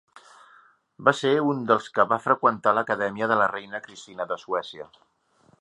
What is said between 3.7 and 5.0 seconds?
Christina de Suècia.